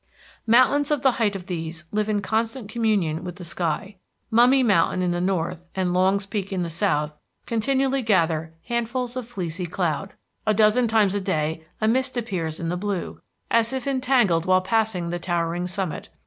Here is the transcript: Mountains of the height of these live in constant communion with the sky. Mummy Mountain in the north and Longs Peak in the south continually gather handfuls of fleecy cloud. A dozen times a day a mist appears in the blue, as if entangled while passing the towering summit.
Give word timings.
Mountains 0.47 0.89
of 0.89 1.03
the 1.03 1.11
height 1.11 1.35
of 1.35 1.45
these 1.45 1.83
live 1.91 2.09
in 2.09 2.23
constant 2.23 2.67
communion 2.71 3.23
with 3.23 3.35
the 3.35 3.43
sky. 3.43 3.97
Mummy 4.31 4.63
Mountain 4.63 5.03
in 5.03 5.11
the 5.11 5.21
north 5.21 5.69
and 5.75 5.93
Longs 5.93 6.25
Peak 6.25 6.51
in 6.51 6.63
the 6.63 6.71
south 6.71 7.19
continually 7.45 8.01
gather 8.01 8.51
handfuls 8.65 9.15
of 9.15 9.27
fleecy 9.27 9.67
cloud. 9.67 10.13
A 10.47 10.55
dozen 10.55 10.87
times 10.87 11.13
a 11.13 11.21
day 11.21 11.67
a 11.79 11.87
mist 11.87 12.17
appears 12.17 12.59
in 12.59 12.69
the 12.69 12.77
blue, 12.77 13.21
as 13.51 13.73
if 13.73 13.85
entangled 13.85 14.47
while 14.47 14.61
passing 14.61 15.11
the 15.11 15.19
towering 15.19 15.67
summit. 15.67 16.09